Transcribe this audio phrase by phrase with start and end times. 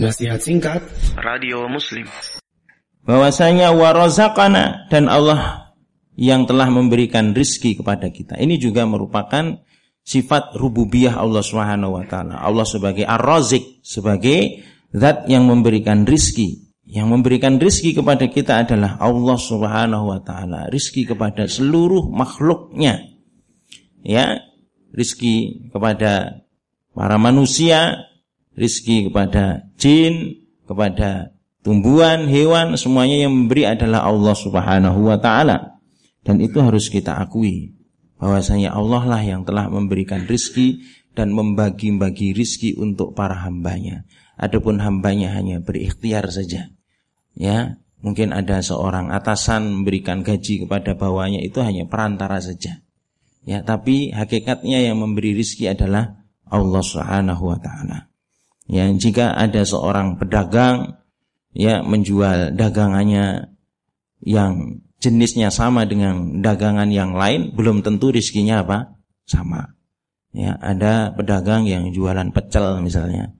[0.00, 0.80] Nasihat singkat
[1.20, 2.08] Radio Muslim
[3.04, 5.76] bahwasanya warazakana dan Allah
[6.16, 8.40] yang telah memberikan rizki kepada kita.
[8.40, 9.60] Ini juga merupakan
[10.00, 12.40] sifat rububiyah Allah Subhanahu wa taala.
[12.40, 16.72] Allah sebagai Ar-Razik, sebagai zat yang memberikan rizki.
[16.88, 20.72] Yang memberikan rizki kepada kita adalah Allah Subhanahu wa taala.
[20.72, 23.04] Rizki kepada seluruh makhluknya.
[24.00, 24.40] Ya,
[24.96, 26.40] rizki kepada
[26.96, 28.09] para manusia,
[28.54, 35.82] rizki kepada jin, kepada tumbuhan, hewan, semuanya yang memberi adalah Allah Subhanahu wa taala.
[36.20, 37.80] Dan itu harus kita akui
[38.20, 40.84] bahwasanya Allah lah yang telah memberikan rizki
[41.16, 44.04] dan membagi-bagi rizki untuk para hambanya.
[44.36, 46.68] Adapun hambanya hanya berikhtiar saja.
[47.32, 52.84] Ya, mungkin ada seorang atasan memberikan gaji kepada bawahnya itu hanya perantara saja.
[53.48, 58.09] Ya, tapi hakikatnya yang memberi rizki adalah Allah Subhanahu wa taala.
[58.70, 61.02] Ya, jika ada seorang pedagang
[61.50, 63.50] ya menjual dagangannya
[64.22, 68.94] yang jenisnya sama dengan dagangan yang lain, belum tentu rizkinya apa?
[69.26, 69.74] Sama.
[70.30, 73.34] Ya, ada pedagang yang jualan pecel misalnya.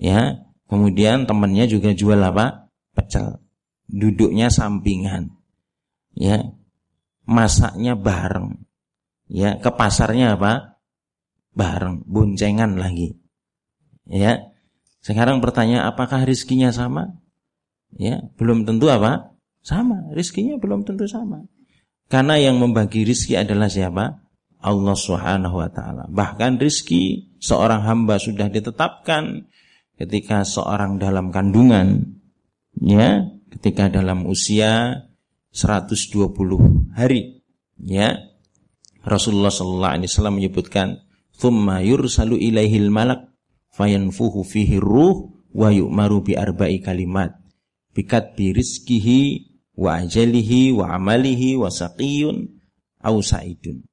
[0.00, 2.72] Ya, kemudian temannya juga jual apa?
[2.96, 3.36] Pecel.
[3.84, 5.36] Duduknya sampingan.
[6.16, 6.56] Ya.
[7.28, 8.64] Masaknya bareng.
[9.28, 10.80] Ya, ke pasarnya apa?
[11.52, 13.20] Bareng, boncengan lagi.
[14.08, 14.50] Ya.
[15.00, 17.16] Sekarang pertanyaan apakah rizkinya sama?
[17.96, 19.34] Ya, belum tentu apa?
[19.64, 21.44] Sama, rizkinya belum tentu sama.
[22.10, 24.20] Karena yang membagi rizki adalah siapa?
[24.60, 26.04] Allah Subhanahu wa taala.
[26.12, 29.48] Bahkan rizki seorang hamba sudah ditetapkan
[29.96, 32.20] ketika seorang dalam kandungan
[32.76, 33.24] ya,
[33.56, 35.06] ketika dalam usia
[35.52, 37.40] 120 hari
[37.80, 38.20] ya.
[39.00, 41.00] Rasulullah sallallahu alaihi wasallam menyebutkan
[41.32, 43.32] thumma yursalu ilaihil malak
[43.74, 47.34] fayanfuhu fihi ruh wa yu'maru bi arba'i kalimat
[47.94, 52.60] bikat bi rizkihi wa ajalihi wa amalihi wa saqiyun
[53.02, 53.89] au sa'idun.